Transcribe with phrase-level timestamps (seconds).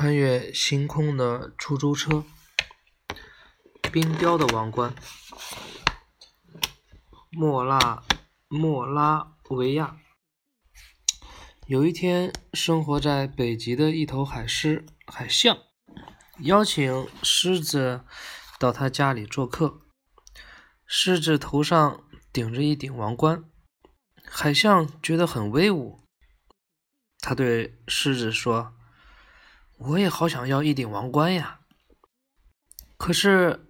[0.00, 2.24] 穿越星空的出租车，
[3.92, 4.94] 冰雕的王冠，
[7.30, 8.02] 莫拉
[8.48, 9.98] 莫拉维亚。
[11.66, 15.58] 有一天，生活在北极的一头海狮海象，
[16.38, 18.02] 邀请狮子
[18.58, 19.82] 到他家里做客。
[20.86, 23.44] 狮子头上顶着一顶王冠，
[24.24, 26.00] 海象觉得很威武。
[27.18, 28.72] 他对狮子说。
[29.82, 31.60] 我也好想要一顶王冠呀！
[32.98, 33.66] 可是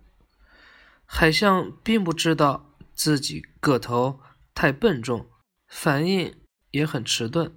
[1.07, 4.21] 海象并不知道自己个头
[4.53, 5.31] 太笨重，
[5.69, 6.37] 反应
[6.73, 7.57] 也很迟钝。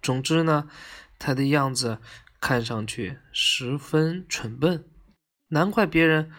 [0.00, 0.70] 总之呢，
[1.18, 1.98] 他的样子
[2.40, 4.88] 看上去十分蠢笨，
[5.48, 6.30] 难怪别人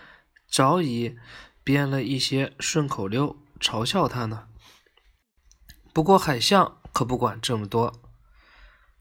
[0.48, 1.18] 早已
[1.66, 4.48] 编了一些顺口溜嘲笑他呢。
[5.92, 8.02] 不过海象可不管这么多，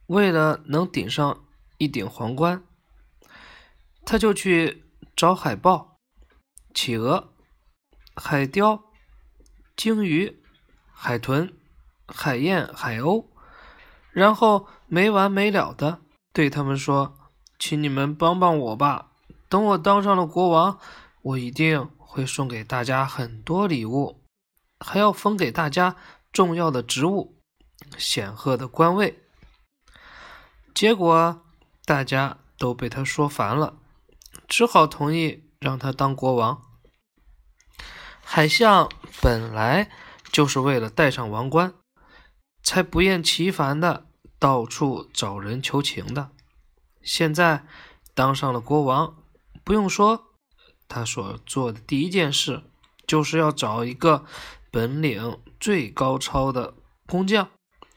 [0.06, 1.44] 为了能顶上。
[1.80, 2.62] 一顶皇冠，
[4.04, 4.84] 他就去
[5.16, 5.96] 找海豹、
[6.74, 7.32] 企鹅、
[8.14, 8.84] 海雕、
[9.74, 10.42] 鲸鱼、
[10.92, 11.56] 海豚、
[12.06, 13.24] 海燕、海鸥，
[14.12, 16.02] 然后没完没了的
[16.34, 17.16] 对他们说
[17.58, 19.12] ：“请你们帮帮我吧！
[19.48, 20.78] 等我当上了国王，
[21.22, 24.22] 我一定会送给大家很多礼物，
[24.80, 25.96] 还要封给大家
[26.30, 27.38] 重要的职务、
[27.96, 29.22] 显赫的官位。”
[30.74, 31.46] 结果。
[31.90, 33.74] 大家都被他说烦了，
[34.46, 36.62] 只好同意让他当国王。
[38.22, 38.88] 海象
[39.20, 39.90] 本来
[40.30, 41.74] 就是为了戴上王冠，
[42.62, 44.06] 才不厌其烦的
[44.38, 46.30] 到处找人求情的。
[47.02, 47.66] 现在
[48.14, 49.16] 当上了国王，
[49.64, 50.26] 不用说，
[50.86, 52.62] 他所做的第一件事
[53.04, 54.24] 就是要找一个
[54.70, 56.74] 本领最高超的
[57.08, 57.48] 工匠，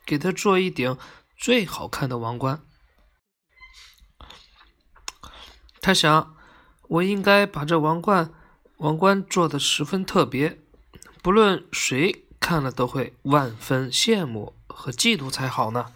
[0.03, 0.97] 给他做一顶
[1.37, 2.65] 最好看的王冠。
[5.83, 6.33] 他想，
[6.87, 8.31] 我应该把这王冠、
[8.77, 10.61] 王冠做的十分特别，
[11.21, 15.87] 不论谁看了都会万分羡慕和嫉妒才好呢。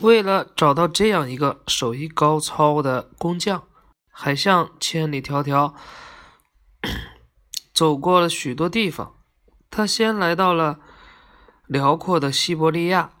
[0.00, 3.64] 为了找到这样一个手艺高超的工匠，
[4.10, 5.72] 海象千里迢迢
[7.72, 9.14] 走过了许多地方。
[9.70, 10.80] 他先来到了
[11.66, 13.12] 辽阔的西伯利亚，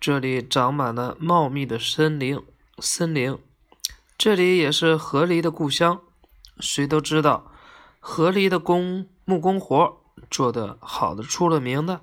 [0.00, 2.42] 这里长满了茂密的森林，
[2.78, 3.38] 森林。
[4.18, 6.00] 这里也是河狸的故乡，
[6.58, 7.52] 谁都知道，
[8.00, 10.00] 河狸的工木工活
[10.30, 12.00] 做得好的出了名的。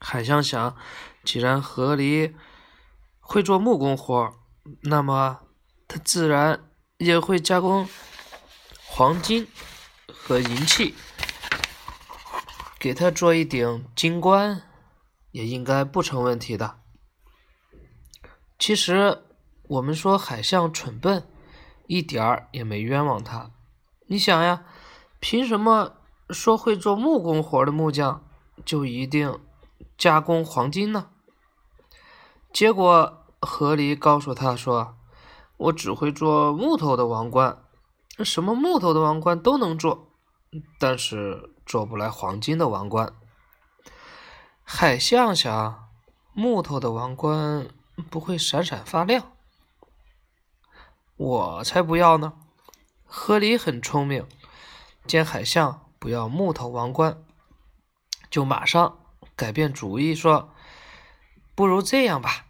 [0.00, 0.74] 海象想，
[1.22, 2.32] 既然河狸
[3.20, 4.32] 会做木工活，
[4.84, 5.40] 那么
[5.86, 7.86] 他自然也会加工
[8.86, 9.46] 黄金
[10.10, 10.94] 和银器，
[12.80, 14.62] 给他做一顶金冠，
[15.30, 16.80] 也应该不成问题的。
[18.58, 19.24] 其实。
[19.72, 21.26] 我们说海象蠢笨，
[21.86, 23.52] 一点儿也没冤枉他。
[24.06, 24.64] 你想呀，
[25.18, 25.94] 凭什么
[26.28, 28.22] 说会做木工活的木匠
[28.66, 29.40] 就一定
[29.96, 31.08] 加工黄金呢？
[32.52, 34.94] 结果河狸告诉他说
[35.56, 37.62] ：“我只会做木头的王冠，
[38.18, 40.08] 什么木头的王冠都能做，
[40.78, 43.14] 但是做不来黄金的王冠。”
[44.62, 45.88] 海象想，
[46.34, 47.68] 木头的王冠
[48.10, 49.32] 不会闪闪发亮。
[51.22, 52.32] 我才不要呢！
[53.04, 54.26] 河狸很聪明，
[55.06, 57.22] 见海象不要木头王冠，
[58.28, 58.98] 就马上
[59.36, 60.52] 改变主意说
[61.54, 62.46] ：“不如这样吧，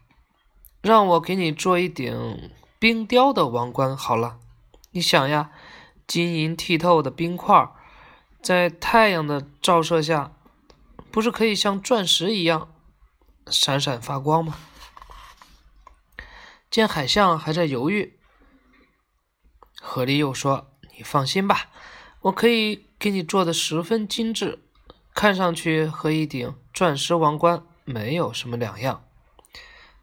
[0.81, 4.39] 让我给你做一顶冰雕的王冠好了。
[4.93, 5.51] 你想呀，
[6.07, 7.71] 晶莹剔透的冰块，
[8.41, 10.33] 在太阳的照射下，
[11.11, 12.73] 不是可以像钻石一样
[13.49, 14.57] 闪闪发光吗？”
[16.73, 18.19] 见海象还在犹豫。
[19.85, 21.69] 河狸又说：“你放心吧，
[22.21, 24.61] 我可以给你做的十分精致，
[25.13, 29.05] 看上去和一顶钻石王冠没有什么两样。”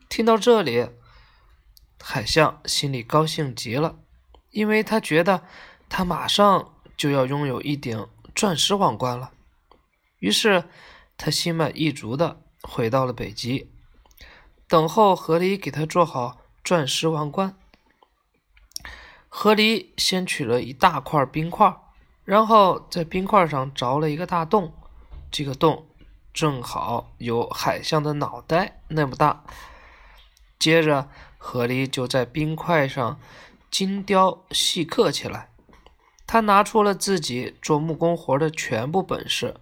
[0.10, 0.90] 听到这里，
[2.00, 3.98] 海象心里高兴极了，
[4.52, 5.44] 因为他觉得
[5.88, 8.06] 他马上就要拥有一顶
[8.36, 9.32] 钻石王冠了。
[10.18, 10.66] 于是，
[11.18, 13.72] 他心满意足的回到了北极，
[14.68, 17.56] 等候河狸给他做好钻石王冠。
[19.30, 21.74] 河狸先取了一大块冰块，
[22.26, 24.74] 然后在冰块上凿了一个大洞，
[25.32, 25.86] 这个洞
[26.34, 29.44] 正好有海象的脑袋那么大。
[30.58, 33.20] 接着，河狸就在冰块上
[33.72, 35.50] 精雕细刻起来。
[36.28, 39.56] 他拿出了自己做木工活的全部本事，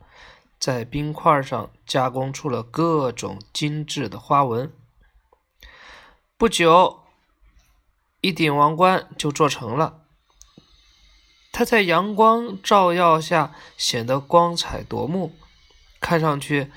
[0.59, 4.73] 在冰块上加工出了各种精致的花纹。
[6.37, 7.03] 不久，
[8.21, 10.01] 一顶王冠就做成了。
[11.51, 15.35] 它在阳光照耀下显得光彩夺目，
[15.99, 16.71] 看上去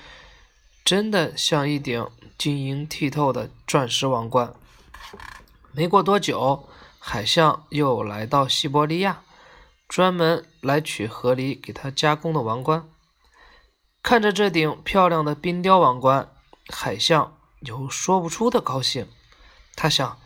[0.83, 2.07] 真的像一顶
[2.37, 4.53] 晶莹剔透的钻石王冠。
[5.71, 6.67] 没过多久，
[6.97, 9.21] 海象又来到西伯利亚，
[9.87, 12.89] 专门来取河狸给他加工的王冠。
[14.03, 16.33] 看着这顶漂亮的冰雕王冠，
[16.67, 19.07] 海象有说不出的高兴。
[19.75, 20.17] 他想，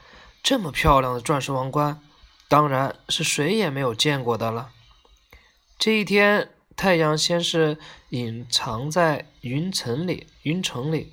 [0.46, 2.00] 这么漂亮的钻石王冠。
[2.48, 4.70] 当然是谁也没有见过的了。
[5.80, 11.12] 这一天，太阳先是隐藏在云层里，云层里，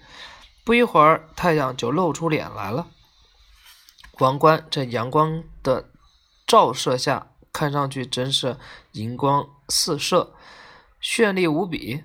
[0.63, 2.89] 不一会儿，太阳就露出脸来了。
[4.19, 5.89] 王冠在阳光的
[6.47, 8.59] 照射下，看上去真是
[8.93, 10.35] 银光四射，
[11.01, 12.05] 绚丽无比。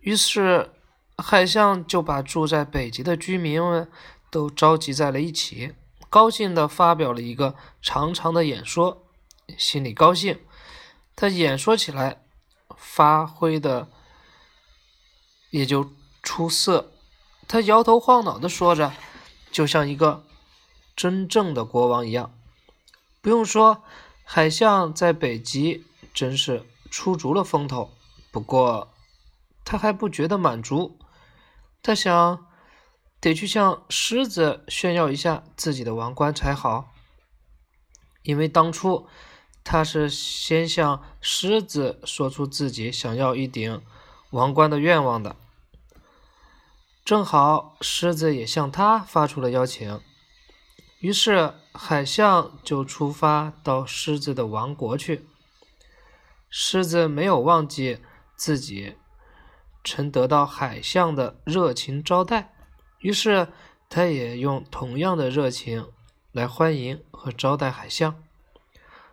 [0.00, 0.72] 于是，
[1.16, 3.88] 海象就把住在北极的居民们
[4.32, 5.76] 都召集在了一起。
[6.16, 9.04] 高兴地发表了一个长长的演说，
[9.58, 10.40] 心里高兴，
[11.14, 12.22] 他演说起来
[12.74, 13.90] 发挥的
[15.50, 15.92] 也就
[16.22, 16.90] 出色。
[17.46, 18.94] 他摇头晃脑地说着，
[19.50, 20.24] 就像一个
[20.96, 22.32] 真正的国王一样。
[23.20, 23.82] 不用说，
[24.24, 25.84] 海象在北极
[26.14, 27.92] 真是出足了风头。
[28.30, 28.90] 不过，
[29.66, 30.98] 他还不觉得满足，
[31.82, 32.46] 他想。
[33.26, 36.94] 得去向狮子炫耀一下自己的王冠才好，
[38.22, 39.08] 因为当初
[39.64, 43.82] 他是先向狮子说出自己想要一顶
[44.30, 45.34] 王冠的愿望的。
[47.04, 50.00] 正好狮子也向他发出了邀请，
[51.00, 55.26] 于是海象就出发到狮子的王国去。
[56.48, 57.98] 狮子没有忘记
[58.36, 58.94] 自己
[59.82, 62.52] 曾得到海象的热情招待。
[63.06, 63.46] 于是，
[63.88, 65.86] 他也用同样的热情
[66.32, 68.20] 来欢迎和招待海象。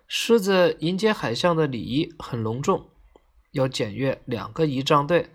[0.07, 2.89] 狮子迎接海象的礼仪很隆重，
[3.51, 5.29] 要检阅两个仪仗队：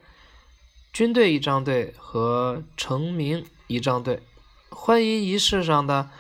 [0.92, 4.24] 军队仪仗队和成名仪仗队。
[4.70, 6.10] 欢迎仪式上的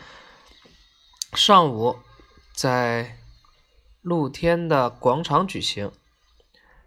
[1.32, 1.96] 上午，
[2.54, 3.18] 在
[4.00, 5.90] 露天的广场举行。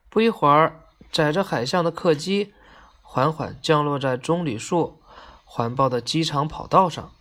[0.10, 2.54] 不一会儿，载着海象的客机
[3.02, 5.01] 缓缓降落在棕榈树。
[5.54, 7.14] 环抱的机场跑道上，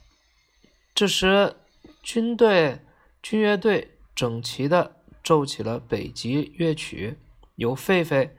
[0.95, 1.57] 这时，
[2.01, 2.81] 军队
[3.21, 4.95] 军乐队整齐地
[5.25, 7.19] 奏起了北极乐曲，
[7.57, 8.31] 由狒狒、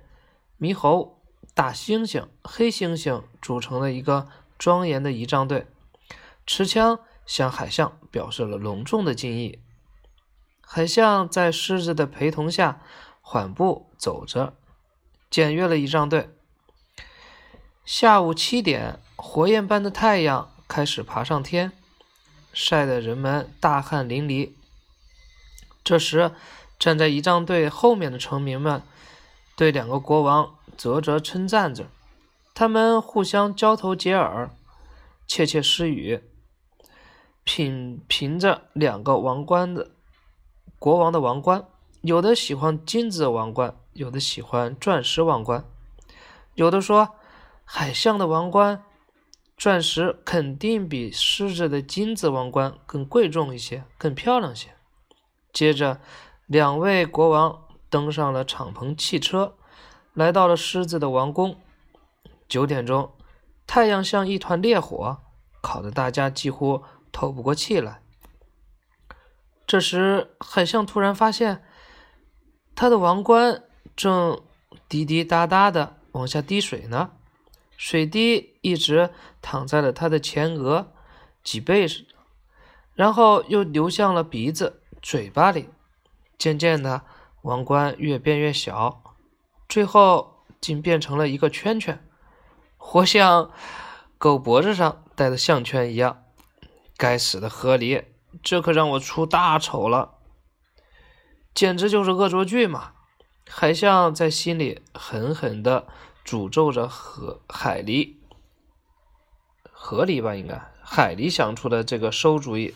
[0.57, 1.19] 猕猴、
[1.53, 5.67] 大猩猩、黑猩猩组成了一个庄严的仪仗队，
[6.45, 9.59] 持枪向海象表示了隆重的敬意。
[10.61, 12.81] 海象在狮子的陪同下
[13.19, 14.55] 缓步走着，
[15.29, 16.29] 检阅了仪仗队。
[17.83, 19.01] 下午七点。
[19.23, 21.71] 火焰般的太阳开始爬上天，
[22.51, 24.51] 晒得人们大汗淋漓。
[25.83, 26.31] 这时，
[26.79, 28.81] 站在仪仗队后面的臣民们
[29.55, 31.85] 对两个国王啧啧称赞着，
[32.55, 34.49] 他们互相交头接耳，
[35.27, 36.23] 窃窃私语，
[37.43, 39.91] 品评着两个王冠的
[40.79, 41.65] 国王的王冠。
[42.01, 45.63] 有的喜欢金子王冠，有的喜欢钻石王冠，
[46.55, 47.09] 有的说
[47.63, 48.83] 海象的王冠。
[49.61, 54.69] 钻石肯定比狮子的金子王冠更贵重一些，更漂亮些。
[55.53, 56.01] 接着，
[56.47, 59.55] 两位国王登上了敞篷汽车，
[60.15, 61.57] 来到了狮子的王宫。
[62.49, 63.13] 九点钟，
[63.67, 65.19] 太阳像一团烈火，
[65.61, 68.01] 烤得大家几乎透不过气来。
[69.67, 71.63] 这时，海象突然发现，
[72.73, 73.61] 他的王冠
[73.95, 74.41] 正
[74.89, 77.11] 滴滴答答的往下滴水呢。
[77.83, 79.09] 水滴一直
[79.41, 80.93] 淌在了他的前额、
[81.43, 82.05] 脊背上，
[82.93, 85.67] 然后又流向了鼻子、嘴巴里。
[86.37, 87.01] 渐渐的，
[87.41, 89.15] 王冠越变越小，
[89.67, 92.07] 最后竟变成了一个圈圈，
[92.77, 93.49] 活像
[94.19, 96.23] 狗脖子上戴的项圈一样。
[96.95, 98.03] 该死的河狸，
[98.43, 100.19] 这可让我出大丑了，
[101.55, 102.91] 简直就是恶作剧嘛！
[103.49, 105.87] 海象在心里狠狠的。
[106.25, 108.15] 诅咒着河海狸，
[109.71, 112.73] 河狸吧，应该海狸想出的这个馊主意。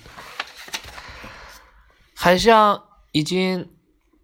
[2.16, 3.72] 海象已经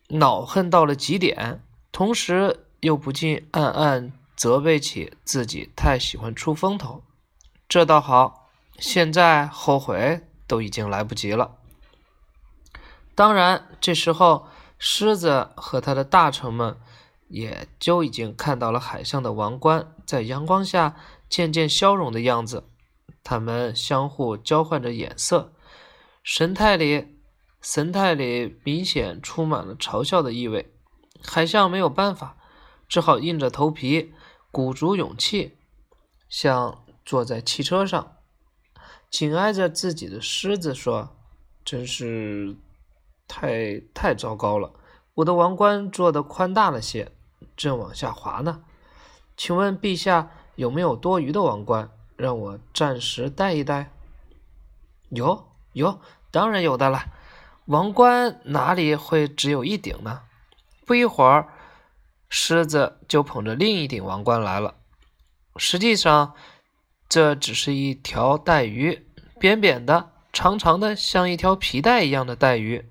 [0.09, 7.03] 恼恨到了极点，同时又不禁暗暗责备起自己太喜欢出风头。
[7.69, 8.49] 这倒好，
[8.79, 11.57] 现在后悔都已经来不及了。
[13.13, 14.47] 当然，这时候
[14.79, 16.77] 狮子和他的大臣们。
[17.31, 20.95] 也就已经看到了海象的王冠在阳光下
[21.29, 22.65] 渐渐消融的样子，
[23.23, 25.53] 他们相互交换着眼色，
[26.21, 27.19] 神态里
[27.61, 30.73] 神态里明显充满了嘲笑的意味。
[31.23, 32.37] 海象没有办法，
[32.87, 34.13] 只好硬着头皮，
[34.51, 35.57] 鼓足勇气，
[36.27, 38.17] 像坐在汽车上，
[39.09, 41.15] 紧挨着自己的狮子说
[41.63, 42.57] ：“真是
[43.27, 44.73] 太太糟糕了！
[45.15, 47.11] 我的王冠做的宽大了些，
[47.55, 48.63] 正往下滑呢。
[49.35, 53.91] 请问陛下有没有多余的王冠，让我暂时戴一戴
[55.09, 57.05] ？”“有，有，当然有的了。
[57.65, 60.21] 王冠哪里会只有一顶呢？”
[60.85, 61.47] 不一会儿，
[62.27, 64.75] 狮子就捧着另一顶王冠来了。
[65.55, 66.33] 实际上，
[67.07, 69.07] 这只是一条带鱼，
[69.39, 72.89] 扁扁的、长长的，像一条皮带一样的带鱼。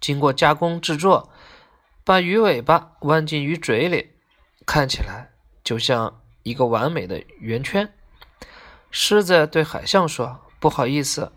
[0.00, 1.27] 经过加工制作，
[2.08, 4.12] 把鱼尾巴弯进鱼嘴里，
[4.64, 7.92] 看起来就像一个完美的圆圈。
[8.90, 11.32] 狮子对海象说：“不好意思，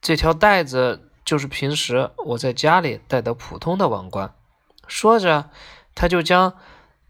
[0.00, 4.34] 这条带子。”就是平时我在家里戴的普通的王冠。
[4.86, 5.50] 说着，
[5.94, 6.56] 他就将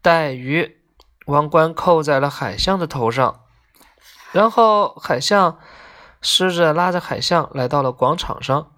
[0.03, 0.79] 带鱼
[1.27, 3.45] 王冠扣在了海象的头上。
[4.33, 5.61] 然后，海象
[6.21, 8.73] 狮子拉着海象来到了广场上，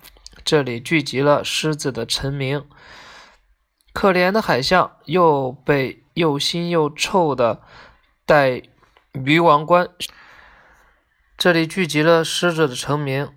[0.44, 2.62] 这里聚集了狮子的臣民。
[3.96, 7.62] 可怜的海象又被又腥又臭的
[8.26, 8.60] 带
[9.12, 9.88] 鱼王冠。
[11.38, 13.32] 这里聚集了狮子的成名。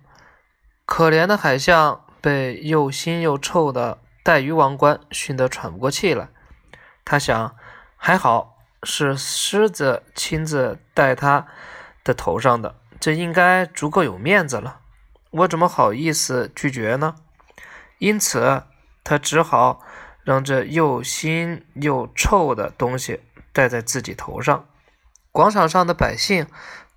[0.84, 6.28] 可怜的海象被又腥又臭的带鱼王冠熏得喘不过气来。
[7.06, 7.56] 他想，
[7.96, 11.46] 还好是狮子亲自戴他
[12.04, 14.80] 的头上的，这应该足够有面子了。
[15.30, 17.14] 我怎么好意思拒绝呢？
[17.98, 18.64] 因此，
[19.02, 19.80] 他只好
[20.24, 23.20] 让这又腥又臭的东西
[23.52, 24.66] 戴在自己头上。
[25.32, 26.46] 广场上的百姓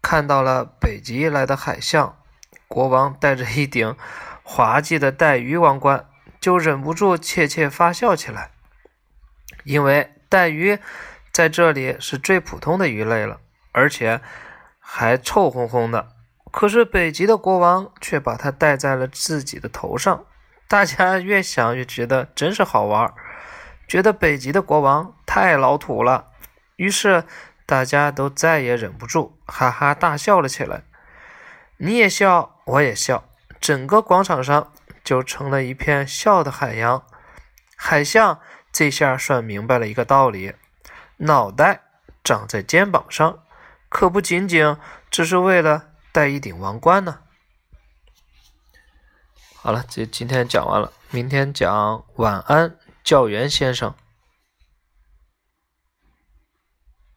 [0.02, 2.18] 看到了北极来的海象。
[2.68, 3.96] 国王戴着一顶
[4.42, 6.08] 滑稽的带鱼王冠，
[6.42, 8.50] 就忍不住窃窃发笑起来，
[9.64, 10.80] 因为带鱼
[11.32, 13.40] 在这里是最普通的鱼类了，
[13.74, 14.22] 而且
[14.80, 16.10] 还臭烘烘的。
[16.52, 20.26] 可是北极的国王却把它戴在了自己的头上，
[20.74, 23.14] 大家越想越觉得真是好玩，
[23.88, 26.32] 觉得北极的国王太老土了，
[26.78, 27.26] 于是
[27.68, 30.82] 大家都再也忍不住，哈哈大笑了起来。
[31.78, 33.26] 你也笑，我也笑，
[33.62, 37.04] 整个广场上就成了一片笑的海洋。
[37.76, 38.40] 海象
[38.72, 40.54] 这下算明白了一个道理：
[41.18, 41.82] 脑袋
[42.24, 43.44] 长在肩膀上，
[43.90, 44.76] 可不仅仅
[45.12, 47.20] 只是为了戴一顶王冠呢。
[49.66, 53.96] 好了，这今天讲完了，明天讲晚安，教员先生。